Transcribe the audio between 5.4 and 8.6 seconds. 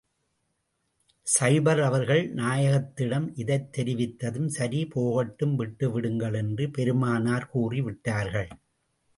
விட்டு விடுங்கள் என்று பெருமானார் கூறி விட்டார்கள்.